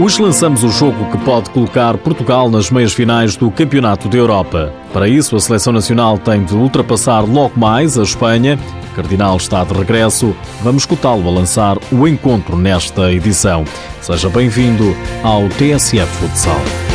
Hoje 0.00 0.22
lançamos 0.22 0.64
o 0.64 0.70
jogo 0.70 1.10
que 1.10 1.18
pode 1.26 1.50
colocar 1.50 1.98
Portugal 1.98 2.48
nas 2.48 2.70
meias 2.70 2.94
finais 2.94 3.36
do 3.36 3.50
Campeonato 3.50 4.08
da 4.08 4.16
Europa. 4.16 4.72
Para 4.94 5.06
isso, 5.06 5.36
a 5.36 5.40
seleção 5.40 5.74
nacional 5.74 6.16
tem 6.16 6.42
de 6.42 6.54
ultrapassar 6.54 7.20
logo 7.20 7.60
mais 7.60 7.98
a 7.98 8.02
Espanha. 8.02 8.58
Cardinal 8.96 9.36
está 9.36 9.62
de 9.62 9.74
regresso. 9.74 10.34
Vamos 10.62 10.84
escutá-lo 10.84 11.28
a 11.28 11.30
lançar 11.30 11.76
o 11.92 12.08
encontro 12.08 12.56
nesta 12.56 13.12
edição. 13.12 13.62
Seja 14.00 14.30
bem-vindo 14.30 14.96
ao 15.22 15.46
TSF 15.50 16.06
Futsal. 16.16 16.89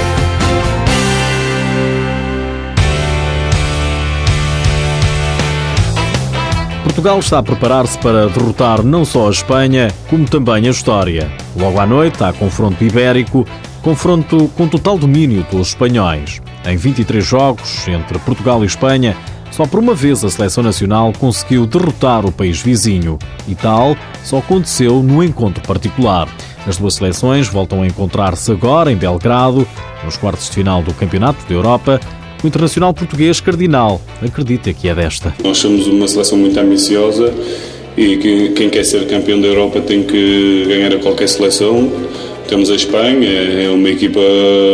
Portugal 6.95 7.19
está 7.19 7.39
a 7.39 7.43
preparar-se 7.43 7.99
para 7.99 8.29
derrotar 8.29 8.81
não 8.81 9.03
só 9.03 9.27
a 9.27 9.29
Espanha, 9.29 9.89
como 10.09 10.23
também 10.23 10.65
a 10.65 10.71
história. 10.71 11.29
Logo 11.53 11.77
à 11.77 11.85
noite 11.85 12.23
há 12.23 12.31
confronto 12.31 12.81
ibérico, 12.85 13.45
confronto 13.81 14.47
com 14.55 14.65
total 14.65 14.97
domínio 14.97 15.45
dos 15.51 15.67
espanhóis. 15.67 16.41
Em 16.65 16.77
23 16.77 17.23
jogos 17.23 17.85
entre 17.89 18.17
Portugal 18.19 18.63
e 18.63 18.65
Espanha, 18.65 19.13
só 19.51 19.65
por 19.65 19.81
uma 19.81 19.93
vez 19.93 20.23
a 20.23 20.29
seleção 20.29 20.63
nacional 20.63 21.11
conseguiu 21.19 21.65
derrotar 21.65 22.25
o 22.25 22.31
país 22.31 22.61
vizinho 22.61 23.19
e 23.45 23.55
tal 23.55 23.97
só 24.23 24.37
aconteceu 24.37 25.03
no 25.03 25.21
encontro 25.21 25.61
particular. 25.67 26.29
As 26.65 26.77
duas 26.77 26.93
seleções 26.93 27.49
voltam 27.49 27.81
a 27.81 27.87
encontrar-se 27.87 28.53
agora 28.53 28.89
em 28.89 28.95
Belgrado, 28.95 29.67
nos 30.05 30.15
quartos 30.15 30.47
de 30.47 30.55
final 30.55 30.81
do 30.81 30.93
Campeonato 30.93 31.45
da 31.45 31.53
Europa, 31.53 31.99
o 32.45 32.47
internacional 32.47 32.93
português 32.93 33.39
Cardinal 33.39 33.99
acredita 34.21 34.71
que 34.71 34.87
é 34.87 34.93
desta. 34.93 35.33
Nós 35.43 35.57
somos 35.57 35.87
uma 35.87 36.07
seleção 36.07 36.37
muito 36.37 36.57
ambiciosa 36.59 37.33
e 37.97 38.17
que 38.17 38.49
quem 38.49 38.69
quer 38.69 38.83
ser 38.83 39.07
campeão 39.07 39.41
da 39.41 39.47
Europa 39.47 39.81
tem 39.81 40.03
que 40.03 40.65
ganhar 40.67 40.93
a 40.93 40.99
qualquer 40.99 41.27
seleção. 41.27 41.91
Temos 42.47 42.69
a 42.69 42.75
Espanha, 42.75 43.27
é 43.27 43.69
uma 43.69 43.89
equipa 43.89 44.19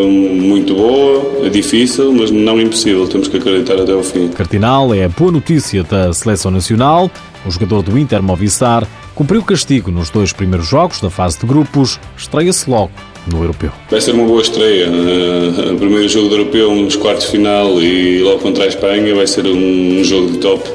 muito 0.05 0.75
boa, 0.75 1.45
é 1.45 1.50
difícil, 1.50 2.11
mas 2.11 2.30
não 2.30 2.59
impossível. 2.59 3.08
Temos 3.08 3.30
que 3.30 3.38
acreditar 3.38 3.80
até 3.80 3.94
ao 3.94 4.03
fim. 4.03 4.28
Cardinal 4.28 4.94
é 4.94 5.06
a 5.06 5.09
boa 5.09 5.31
notícia 5.31 5.81
da 5.83 6.11
seleção 6.11 6.52
nacional. 6.52 7.09
O 7.45 7.52
jogador 7.52 7.81
do 7.81 7.97
Inter 7.97 8.22
Movistar 8.22 8.85
cumpriu 9.16 9.41
castigo 9.41 9.89
nos 9.89 10.09
dois 10.09 10.33
primeiros 10.33 10.67
jogos 10.67 11.00
da 11.00 11.09
fase 11.09 11.39
de 11.39 11.45
grupos, 11.45 12.00
estreia-se 12.17 12.69
logo 12.69 12.91
no 13.27 13.41
europeu. 13.41 13.72
Vai 13.89 14.02
ser 14.02 14.11
uma 14.11 14.25
boa 14.25 14.41
estreia. 14.41 14.89
Uh, 14.89 15.73
o 15.73 15.77
primeiro 15.77 16.08
jogo 16.08 16.30
do 16.30 16.36
europeu, 16.36 16.72
uns 16.72 16.95
quartos 16.95 17.25
de 17.25 17.31
final 17.31 17.81
e 17.81 18.19
logo 18.22 18.39
contra 18.39 18.63
a 18.63 18.67
Espanha, 18.67 19.13
vai 19.13 19.28
ser 19.28 19.45
um, 19.45 20.03
jogo 20.03 20.31
de 20.31 20.38
top. 20.39 20.69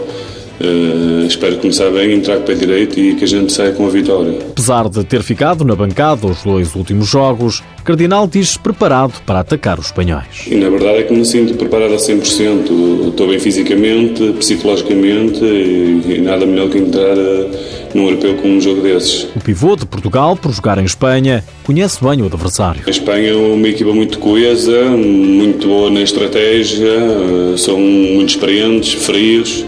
Uh, 0.59 1.27
espero 1.27 1.59
começar 1.59 1.91
bem, 1.91 2.15
entrar 2.15 2.37
com 2.37 2.43
o 2.43 2.47
pé 2.47 2.55
direito 2.55 2.99
e 2.99 3.15
que 3.15 3.25
a 3.25 3.29
gente 3.29 3.53
saia 3.53 3.73
com 3.73 3.87
a 3.87 3.91
vitória. 3.91 4.39
Apesar 4.51 4.89
de 4.89 5.05
ter 5.05 5.23
ficado 5.23 5.65
na 5.65 5.77
bancada 5.77 6.27
os 6.27 6.43
dois 6.43 6.75
últimos 6.75 7.09
jogos, 7.09 7.63
Cardinal 7.85 8.27
diz-se 8.27 8.59
preparado 8.59 9.21
para 9.27 9.41
atacar 9.41 9.79
os 9.79 9.87
espanhóis. 9.87 10.47
E 10.47 10.55
na 10.55 10.71
verdade 10.71 11.01
é 11.01 11.03
que 11.03 11.13
me 11.13 11.27
sinto 11.27 11.55
preparado 11.55 11.93
a 11.93 11.99
100%. 11.99 13.09
Estou 13.09 13.29
bem 13.29 13.39
fisicamente, 13.39 14.33
psicologicamente 14.39 15.45
e, 15.45 16.17
e 16.17 16.21
nada 16.23 16.47
melhor 16.47 16.71
que 16.71 16.79
entrar. 16.79 17.17
Uh, 17.17 17.86
num 17.97 18.05
europeu 18.05 18.35
com 18.37 18.49
um 18.49 18.61
jogo 18.61 18.83
desses. 18.83 19.27
O 19.35 19.41
pivô 19.41 19.75
de 19.75 19.87
Portugal, 19.87 20.37
por 20.37 20.53
jogar 20.53 20.79
em 20.79 20.85
Espanha, 20.85 21.43
conhece 21.65 22.05
bem 22.05 22.23
o 22.23 22.27
adversário. 22.27 22.83
A 22.87 22.91
Espanha 22.91 23.31
é 23.31 23.35
uma 23.35 23.69
equipa 23.69 23.93
muito 23.93 24.19
coesa, 24.19 24.85
muito 24.91 25.67
boa 25.67 25.91
na 25.91 26.03
estratégia, 26.03 26.87
eh, 26.87 27.57
são 27.57 27.79
muito 27.79 28.31
experientes, 28.31 28.93
frios 28.93 29.65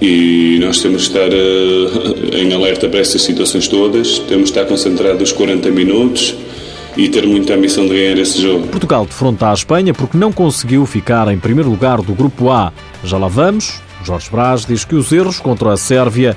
e 0.00 0.58
nós 0.60 0.80
temos 0.80 1.02
de 1.02 1.08
estar 1.08 1.28
eh, 1.30 2.40
em 2.40 2.52
alerta 2.54 2.88
para 2.88 3.00
estas 3.00 3.22
situações 3.22 3.68
todas, 3.68 4.18
temos 4.20 4.50
de 4.50 4.58
estar 4.58 4.64
concentrados 4.64 5.32
40 5.32 5.70
minutos 5.70 6.34
e 6.96 7.08
ter 7.08 7.26
muita 7.26 7.54
ambição 7.54 7.86
de 7.86 7.94
ganhar 7.94 8.18
esse 8.18 8.40
jogo. 8.40 8.66
Portugal 8.68 9.04
defronta 9.04 9.50
a 9.50 9.54
Espanha 9.54 9.92
porque 9.92 10.16
não 10.16 10.32
conseguiu 10.32 10.86
ficar 10.86 11.28
em 11.32 11.38
primeiro 11.38 11.68
lugar 11.70 12.00
do 12.00 12.14
Grupo 12.14 12.50
A. 12.50 12.72
Já 13.04 13.18
lá 13.18 13.28
vamos. 13.28 13.80
Jorge 14.02 14.30
Braz 14.30 14.64
diz 14.64 14.84
que 14.84 14.94
os 14.94 15.12
erros 15.12 15.38
contra 15.38 15.72
a 15.72 15.76
Sérvia 15.76 16.36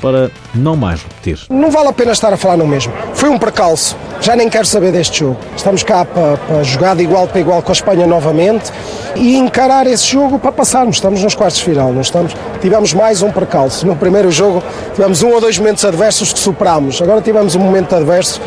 para 0.00 0.30
não 0.54 0.76
mais 0.76 1.02
repetir. 1.02 1.40
Não 1.50 1.70
vale 1.70 1.88
a 1.88 1.92
pena 1.92 2.12
estar 2.12 2.32
a 2.32 2.36
falar 2.36 2.56
no 2.56 2.66
mesmo. 2.66 2.92
Foi 3.14 3.28
um 3.28 3.38
percalço. 3.38 3.96
Já 4.20 4.36
nem 4.36 4.48
quero 4.48 4.66
saber 4.66 4.92
deste 4.92 5.20
jogo. 5.20 5.38
Estamos 5.56 5.82
cá 5.82 6.04
para, 6.04 6.36
para 6.36 6.62
jogar 6.62 6.96
de 6.96 7.02
igual 7.02 7.26
para 7.26 7.40
igual 7.40 7.62
com 7.62 7.70
a 7.70 7.72
Espanha 7.72 8.06
novamente 8.06 8.70
e 9.16 9.36
encarar 9.36 9.86
esse 9.86 10.06
jogo 10.06 10.38
para 10.38 10.52
passarmos. 10.52 10.96
Estamos 10.96 11.22
nos 11.22 11.34
quartos 11.34 11.58
de 11.58 11.64
final, 11.64 11.92
não 11.92 12.02
estamos? 12.02 12.34
Tivemos 12.60 12.92
mais 12.92 13.22
um 13.22 13.30
percalço. 13.30 13.86
No 13.86 13.96
primeiro 13.96 14.30
jogo 14.30 14.62
tivemos 14.94 15.22
um 15.22 15.32
ou 15.32 15.40
dois 15.40 15.58
momentos 15.58 15.84
adversos 15.84 16.32
que 16.32 16.38
superámos. 16.38 17.00
Agora 17.00 17.20
tivemos 17.20 17.54
um 17.54 17.60
momento 17.60 17.94
adverso 17.94 18.40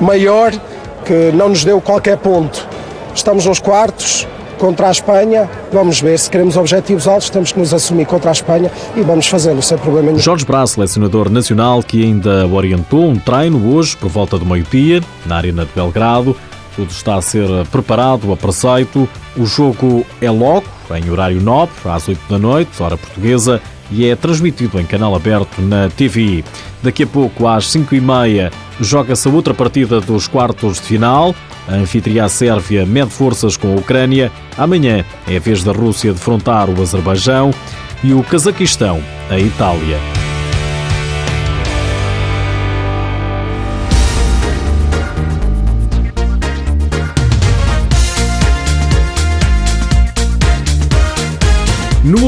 maior 0.00 0.52
que 1.04 1.32
não 1.32 1.48
nos 1.48 1.64
deu 1.64 1.80
qualquer 1.80 2.18
ponto. 2.18 2.66
Estamos 3.14 3.46
nos 3.46 3.58
quartos, 3.58 4.26
contra 4.60 4.88
a 4.88 4.90
Espanha. 4.90 5.50
Vamos 5.72 6.00
ver 6.00 6.18
se 6.18 6.30
queremos 6.30 6.56
objetivos 6.56 7.08
altos, 7.08 7.30
temos 7.30 7.50
que 7.50 7.58
nos 7.58 7.74
assumir 7.74 8.06
contra 8.06 8.30
a 8.30 8.32
Espanha 8.32 8.70
e 8.94 9.00
vamos 9.00 9.26
fazê-lo 9.26 9.62
sem 9.62 9.78
problema 9.78 10.08
nenhum. 10.08 10.20
Jorge 10.20 10.44
Brás, 10.44 10.72
selecionador 10.72 11.30
nacional, 11.30 11.82
que 11.82 12.04
ainda 12.04 12.46
orientou 12.46 13.08
um 13.08 13.16
treino 13.16 13.74
hoje 13.74 13.96
por 13.96 14.10
volta 14.10 14.38
do 14.38 14.44
meio-dia 14.44 15.00
na 15.26 15.36
Arena 15.36 15.64
de 15.64 15.72
Belgrado. 15.74 16.36
Tudo 16.76 16.90
está 16.90 17.16
a 17.16 17.22
ser 17.22 17.48
preparado 17.72 18.32
a 18.32 18.36
preceito. 18.36 19.08
O 19.36 19.46
jogo 19.46 20.04
é 20.20 20.30
logo, 20.30 20.66
em 20.94 21.10
horário 21.10 21.40
nobre, 21.40 21.74
às 21.86 22.06
8 22.06 22.20
da 22.28 22.38
noite, 22.38 22.82
hora 22.82 22.96
portuguesa, 22.96 23.60
e 23.90 24.06
é 24.06 24.14
transmitido 24.16 24.80
em 24.80 24.84
canal 24.84 25.14
aberto 25.14 25.60
na 25.60 25.88
TV. 25.88 26.44
Daqui 26.82 27.02
a 27.02 27.06
pouco, 27.06 27.46
às 27.46 27.68
5 27.68 27.94
e 27.94 28.00
meia, 28.00 28.50
joga-se 28.80 29.28
a 29.28 29.30
outra 29.30 29.52
partida 29.52 30.00
dos 30.00 30.26
quartos 30.28 30.76
de 30.76 30.82
final. 30.82 31.34
A 31.68 31.74
anfitriã 31.74 32.28
Sérvia 32.28 32.86
mede 32.86 33.10
forças 33.10 33.56
com 33.56 33.72
a 33.72 33.76
Ucrânia. 33.76 34.32
Amanhã 34.56 35.04
é 35.28 35.36
a 35.36 35.40
vez 35.40 35.62
da 35.62 35.72
Rússia 35.72 36.12
defrontar 36.12 36.68
o 36.70 36.80
Azerbaijão 36.80 37.52
e 38.02 38.12
o 38.12 38.22
Cazaquistão, 38.22 39.02
a 39.28 39.38
Itália. 39.38 40.19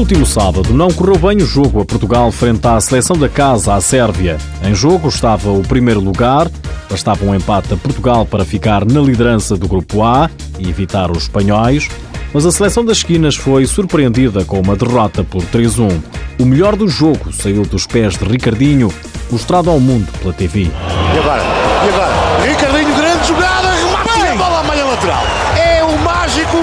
Último 0.03 0.25
sábado 0.25 0.73
não 0.73 0.89
correu 0.89 1.17
bem 1.17 1.37
o 1.37 1.45
jogo 1.45 1.79
a 1.79 1.85
Portugal 1.85 2.29
frente 2.29 2.67
à 2.67 2.77
seleção 2.81 3.15
da 3.15 3.29
casa, 3.29 3.73
a 3.73 3.79
Sérvia. 3.79 4.37
Em 4.61 4.75
jogo 4.75 5.07
estava 5.07 5.49
o 5.49 5.61
primeiro 5.61 6.01
lugar, 6.01 6.51
bastava 6.89 7.23
um 7.23 7.33
empate 7.33 7.73
a 7.73 7.77
Portugal 7.77 8.25
para 8.25 8.43
ficar 8.43 8.83
na 8.83 8.99
liderança 8.99 9.55
do 9.55 9.65
grupo 9.65 10.03
A 10.03 10.29
e 10.59 10.69
evitar 10.69 11.09
os 11.09 11.23
espanhóis, 11.23 11.89
mas 12.33 12.45
a 12.45 12.51
seleção 12.51 12.83
das 12.83 12.97
esquinas 12.97 13.37
foi 13.37 13.65
surpreendida 13.65 14.43
com 14.43 14.59
uma 14.59 14.75
derrota 14.75 15.23
por 15.23 15.41
3-1. 15.41 15.97
O 16.37 16.45
melhor 16.45 16.75
do 16.75 16.89
jogo 16.89 17.31
saiu 17.31 17.63
dos 17.63 17.87
pés 17.87 18.17
de 18.17 18.25
Ricardinho, 18.25 18.93
mostrado 19.31 19.69
ao 19.69 19.79
mundo 19.79 20.11
pela 20.19 20.33
TV. 20.33 20.63
E 20.63 21.17
agora? 21.17 21.41
E 21.41 21.89
agora? 21.89 22.45
Ricardinho, 22.45 22.93
grande 22.97 23.25
jogada, 23.25 23.69
remate 23.71 24.27
a 24.27 24.35
bola 24.35 24.59
à 24.59 24.63
malha 24.63 24.83
lateral. 24.83 25.23
É 25.57 25.81
o 25.81 25.97
mágico 25.99 26.57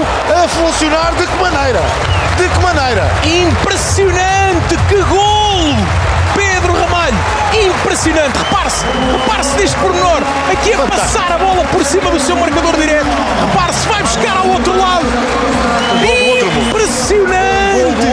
funcionar 0.55 1.13
de 1.15 1.27
que 1.27 1.35
maneira? 1.37 1.81
De 2.37 2.47
que 2.49 2.59
maneira? 2.59 3.09
Impressionante! 3.23 4.77
Que 4.89 5.01
golo! 5.03 5.75
Pedro 6.35 6.73
Ramalho, 6.73 7.17
impressionante! 7.53 8.37
Repare-se, 8.37 8.85
repare-se 9.11 9.57
neste 9.57 9.77
pormenor, 9.77 10.21
aqui 10.51 10.73
a 10.73 10.79
passar 10.87 11.31
a 11.31 11.37
bola 11.37 11.63
por 11.65 11.83
cima 11.85 12.09
do 12.09 12.19
seu 12.19 12.35
marcador 12.35 12.75
direto. 12.77 13.07
Repare-se, 13.47 13.87
vai 13.87 14.01
buscar 14.01 14.37
ao 14.37 14.47
outro 14.47 14.77
lado. 14.77 15.05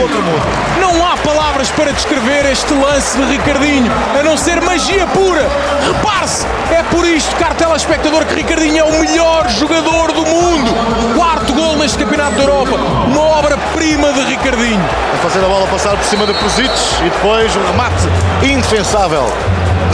Impressionante! 0.09 0.79
Não 0.79 1.05
há 1.05 1.17
palavras 1.17 1.69
para 1.71 1.91
descrever 1.91 2.45
este 2.51 2.73
lance 2.73 3.17
de 3.17 3.23
Ricardinho, 3.25 3.91
a 4.19 4.23
não 4.23 4.37
ser 4.37 4.61
magia 4.61 5.05
pura. 5.07 5.47
Repare-se, 5.87 6.45
é 6.71 6.83
por 6.83 7.05
isto, 7.05 7.35
caro 7.35 7.55
telespectador, 7.55 8.25
que 8.25 8.35
Ricardinho 8.35 8.79
é 8.79 8.83
o 8.83 8.99
melhor 8.99 9.47
jogador 9.49 10.11
do 10.11 10.25
mundo. 10.25 10.71
Quarto 11.15 11.53
gol 11.53 11.77
neste 11.77 11.97
Campeonato 11.97 12.35
da 12.37 12.43
Europa, 12.43 12.75
uma 13.07 13.21
obra-prima 13.21 14.11
de 14.13 14.21
Ricardinho. 14.21 14.83
A 15.13 15.17
fazer 15.17 15.43
a 15.43 15.47
bola 15.47 15.67
passar 15.67 15.95
por 15.95 16.05
cima 16.05 16.25
de 16.25 16.33
Prositos 16.33 16.99
e 17.01 17.09
depois 17.09 17.55
o 17.55 17.59
remate 17.59 18.07
indefensável. 18.43 19.25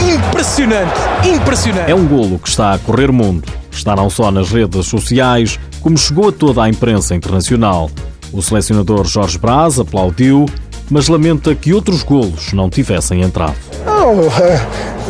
Impressionante, 0.00 1.00
impressionante. 1.24 1.90
É 1.90 1.94
um 1.94 2.06
golo 2.06 2.38
que 2.38 2.48
está 2.48 2.74
a 2.74 2.78
correr 2.78 3.10
mundo. 3.10 3.48
Está 3.70 3.94
não 3.94 4.08
só 4.08 4.30
nas 4.30 4.50
redes 4.50 4.86
sociais, 4.86 5.58
como 5.80 5.98
chegou 5.98 6.30
a 6.30 6.32
toda 6.32 6.62
a 6.62 6.68
imprensa 6.68 7.14
internacional. 7.14 7.90
O 8.36 8.42
selecionador 8.42 9.06
Jorge 9.06 9.38
Braz 9.38 9.80
aplaudiu 9.80 10.46
mas 10.90 11.08
lamenta 11.08 11.54
que 11.54 11.72
outros 11.72 12.02
golos 12.02 12.52
não 12.52 12.70
tivessem 12.70 13.22
entrado. 13.22 13.56
Não, 13.84 14.20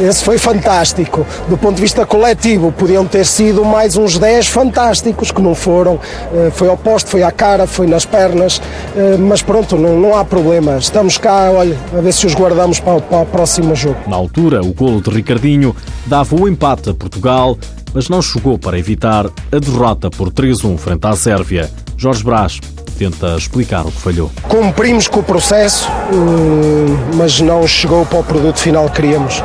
esse 0.00 0.25
foi 0.25 0.38
fantástico. 0.38 1.26
Do 1.49 1.56
ponto 1.56 1.76
de 1.76 1.82
vista 1.82 2.06
coletivo, 2.06 2.73
podiam 2.73 3.06
ter 3.06 3.26
sido 3.26 3.64
mais 3.64 3.96
uns 3.96 4.19
10 4.19 4.46
fantásticos 4.49 5.31
que 5.31 5.40
não 5.40 5.55
foram. 5.55 5.99
Eh, 6.32 6.50
foi 6.50 6.69
ao 6.69 6.76
posto, 6.76 7.11
foi 7.11 7.23
à 7.23 7.31
cara, 7.31 7.67
foi 7.67 7.87
nas 7.87 8.05
pernas, 8.05 8.61
eh, 8.94 9.17
mas 9.19 9.43
pronto, 9.43 9.76
não, 9.76 9.99
não 9.99 10.17
há 10.17 10.25
problema. 10.25 10.79
Estamos 10.79 11.19
cá, 11.19 11.50
olha, 11.50 11.76
a 11.96 12.00
ver 12.00 12.12
se 12.12 12.26
os 12.26 12.34
guardamos 12.34 12.81
para, 12.81 13.00
para 13.00 13.20
o 13.20 13.26
próximo 13.26 13.75
jogo. 13.75 13.99
Na 14.06 14.17
altura, 14.17 14.62
o 14.62 14.72
golo 14.72 15.00
de 15.00 15.11
Ricardinho 15.11 15.75
dava 16.06 16.34
o 16.34 16.49
empate 16.49 16.90
a 16.90 16.94
Portugal, 16.94 17.58
mas 17.93 18.08
não 18.08 18.20
chegou 18.20 18.58
para 18.58 18.79
evitar 18.79 19.26
a 19.26 19.58
derrota 19.58 20.11
por 20.11 20.31
3-1 20.31 20.79
frente 20.79 21.06
à 21.06 21.14
Sérvia. 21.14 21.70
Jorge 21.99 22.22
Brás 22.22 22.61
tenta 22.96 23.37
explicar 23.37 23.82
o 23.87 23.90
que 23.90 24.00
falhou. 24.00 24.31
Cumprimos 24.48 25.06
com 25.08 25.20
o 25.20 25.22
processo, 25.22 25.88
hum, 26.12 26.96
mas 27.14 27.40
não 27.40 27.66
chegou 27.66 28.04
para 28.06 28.19
o 28.19 28.25
produto 28.25 28.58
final 28.58 28.88
que 28.88 28.96
queríamos. 28.96 29.43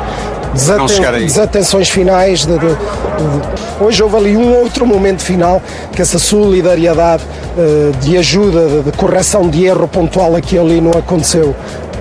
Desaten 0.52 1.24
desatenções 1.26 1.88
finais. 1.88 2.44
De, 2.44 2.58
de, 2.58 2.66
de, 2.66 3.84
hoje 3.84 4.02
houve 4.02 4.16
ali 4.16 4.36
um 4.36 4.54
outro 4.54 4.86
momento 4.86 5.22
final 5.22 5.62
que 5.92 6.02
essa 6.02 6.18
solidariedade 6.18 7.22
uh, 7.56 7.96
de 7.98 8.16
ajuda, 8.18 8.82
de, 8.82 8.92
correção 8.92 9.48
de 9.48 9.64
erro 9.64 9.88
pontual 9.88 10.36
aqui 10.36 10.58
ali 10.58 10.80
não 10.80 10.90
aconteceu. 10.90 11.54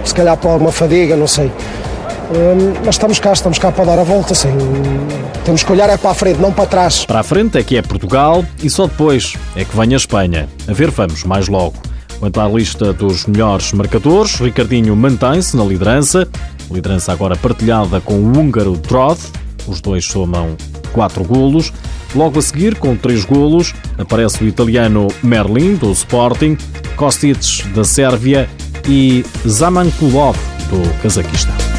Se 0.04 0.14
calhar 0.14 0.36
por 0.36 0.50
alguma 0.50 0.72
fadiga, 0.72 1.16
não 1.16 1.28
sei. 1.28 1.52
Um, 2.32 2.86
mas 2.86 2.96
estamos 2.96 3.20
cá, 3.20 3.34
estamos 3.34 3.60
cá 3.60 3.72
para 3.72 3.86
dar 3.86 4.00
a 4.00 4.04
volta. 4.04 4.32
Assim, 4.32 4.50
temos 5.44 5.64
que 5.64 5.72
olhar 5.72 5.90
é 5.90 5.98
para 5.98 6.12
a 6.12 6.14
frente, 6.14 6.40
não 6.40 6.52
para 6.52 6.66
trás. 6.66 7.06
Para 7.06 7.20
a 7.20 7.24
frente 7.24 7.58
é 7.58 7.64
que 7.64 7.76
é 7.76 7.82
Portugal 7.82 8.46
e 8.64 8.70
só 8.70 8.88
depois 8.88 9.34
é 9.56 9.66
que 9.66 9.76
vem 9.76 9.94
a 9.94 9.98
Espanha. 9.98 10.48
A 10.68 10.74
ver, 10.74 10.90
vamos 10.92 11.24
mais 11.26 11.48
logo. 11.48 11.76
Quanto 12.20 12.40
à 12.40 12.48
lista 12.48 12.94
dos 12.94 13.26
melhores 13.26 13.74
marcadores, 13.74 14.36
Ricardinho 14.36 14.96
mantém-se 14.96 15.58
na 15.58 15.64
liderança. 15.64 16.28
Liderança 16.70 17.12
agora 17.12 17.36
partilhada 17.36 18.00
com 18.00 18.14
o 18.14 18.38
húngaro 18.38 18.78
Troth. 18.78 19.32
Os 19.68 19.82
dois 19.82 20.06
somam 20.06 20.56
quatro 20.94 21.24
golos. 21.24 21.74
Logo 22.16 22.40
a 22.40 22.42
seguir, 22.42 22.76
com 22.76 22.96
três 22.96 23.26
golos, 23.26 23.74
aparece 23.98 24.44
o 24.44 24.48
italiano 24.48 25.08
Merlin, 25.24 25.76
do 25.76 25.92
Sporting, 25.92 26.58
Kostic, 26.96 27.66
da 27.74 27.84
Sérvia 27.84 28.50
e 28.88 29.26
Zamankulov, 29.48 30.38
do 30.70 31.02
Cazaquistão. 31.02 31.71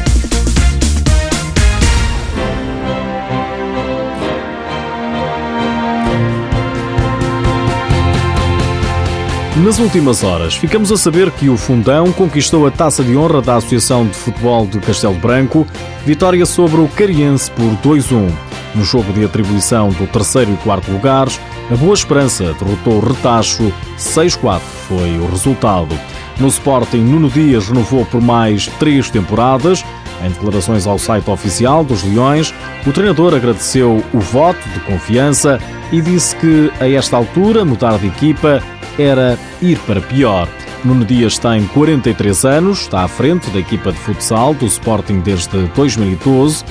Nas 9.57 9.77
últimas 9.77 10.23
horas, 10.23 10.55
ficamos 10.55 10.91
a 10.91 10.97
saber 10.97 11.29
que 11.29 11.47
o 11.47 11.55
Fundão 11.55 12.11
conquistou 12.11 12.65
a 12.65 12.71
taça 12.71 13.03
de 13.03 13.15
honra 13.15 13.39
da 13.39 13.57
Associação 13.57 14.03
de 14.03 14.15
Futebol 14.15 14.65
de 14.65 14.79
Castelo 14.79 15.13
Branco, 15.13 15.67
vitória 16.03 16.43
sobre 16.43 16.81
o 16.81 16.87
Cariense 16.87 17.51
por 17.51 17.69
2-1. 17.87 18.31
No 18.73 18.83
jogo 18.83 19.13
de 19.13 19.23
atribuição 19.23 19.89
do 19.89 20.07
terceiro 20.07 20.51
e 20.51 20.57
quarto 20.57 20.91
lugares, 20.91 21.39
a 21.71 21.75
Boa 21.75 21.93
Esperança 21.93 22.55
derrotou 22.59 22.95
o 22.95 22.99
Retacho, 22.99 23.71
6-4 23.95 24.59
foi 24.87 25.19
o 25.19 25.27
resultado. 25.27 25.95
No 26.39 26.47
Sporting, 26.47 26.97
Nuno 26.97 27.29
Dias 27.29 27.67
renovou 27.67 28.03
por 28.07 28.21
mais 28.21 28.65
três 28.79 29.11
temporadas. 29.11 29.85
Em 30.25 30.29
declarações 30.29 30.87
ao 30.87 30.97
site 30.97 31.29
oficial 31.29 31.83
dos 31.83 32.01
Leões, 32.03 32.51
o 32.87 32.91
treinador 32.91 33.35
agradeceu 33.35 34.03
o 34.11 34.19
voto 34.19 34.67
de 34.69 34.79
confiança 34.79 35.59
e 35.91 36.01
disse 36.01 36.35
que, 36.37 36.71
a 36.79 36.89
esta 36.89 37.15
altura, 37.15 37.63
mudar 37.63 37.99
de 37.99 38.07
equipa 38.07 38.63
era 38.97 39.37
ir 39.61 39.77
para 39.79 40.01
pior. 40.01 40.47
Nuno 40.83 41.05
Dias 41.05 41.37
tem 41.37 41.65
43 41.67 42.45
anos, 42.45 42.81
está 42.81 43.03
à 43.03 43.07
frente 43.07 43.49
da 43.51 43.59
equipa 43.59 43.91
de 43.91 43.97
futsal 43.97 44.53
do 44.53 44.65
Sporting 44.65 45.19
desde 45.19 45.57
2012, 45.75 46.63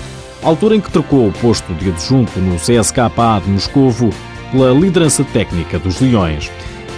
altura 0.42 0.76
em 0.76 0.80
que 0.80 0.90
trocou 0.90 1.28
o 1.28 1.32
posto 1.32 1.72
de 1.74 1.90
adjunto 1.90 2.38
no 2.38 2.56
CSKA 2.56 3.40
de 3.42 3.50
Moscovo 3.50 4.10
pela 4.50 4.72
liderança 4.72 5.24
técnica 5.24 5.78
dos 5.78 6.00
Leões. 6.00 6.50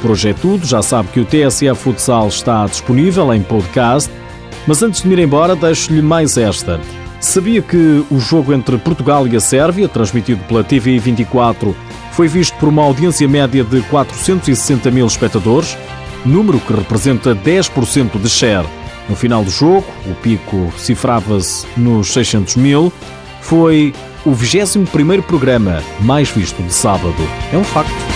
Por 0.02 0.10
hoje 0.10 0.30
é 0.30 0.34
tudo, 0.34 0.66
já 0.66 0.82
sabe 0.82 1.08
que 1.08 1.20
o 1.20 1.24
TSF 1.24 1.76
Futsal 1.76 2.28
está 2.28 2.66
disponível 2.66 3.32
em 3.32 3.42
podcast, 3.42 4.10
mas 4.66 4.82
antes 4.82 5.02
de 5.02 5.08
ir 5.08 5.18
embora 5.20 5.54
deixo-lhe 5.54 6.02
mais 6.02 6.36
esta. 6.36 6.80
Sabia 7.20 7.62
que 7.62 8.04
o 8.10 8.18
jogo 8.18 8.52
entre 8.52 8.76
Portugal 8.76 9.26
e 9.26 9.34
a 9.34 9.40
Sérvia, 9.40 9.88
transmitido 9.88 10.44
pela 10.44 10.62
TV 10.62 10.98
24, 10.98 11.74
foi 12.14 12.28
visto 12.28 12.56
por 12.58 12.68
uma 12.68 12.82
audiência 12.82 13.26
média 13.26 13.64
de 13.64 13.82
460 13.82 14.90
mil 14.90 15.06
espectadores, 15.06 15.76
número 16.24 16.60
que 16.60 16.72
representa 16.72 17.34
10% 17.34 18.20
de 18.20 18.28
share. 18.28 18.66
No 19.08 19.16
final 19.16 19.44
do 19.44 19.50
jogo, 19.50 19.84
o 20.06 20.14
pico 20.14 20.72
cifrava-se 20.78 21.66
nos 21.76 22.12
600 22.12 22.56
mil. 22.56 22.92
Foi 23.42 23.92
o 24.24 24.30
21º 24.30 25.22
programa 25.22 25.82
mais 26.00 26.30
visto 26.30 26.62
de 26.62 26.72
sábado. 26.72 27.14
É 27.52 27.58
um 27.58 27.64
facto. 27.64 28.13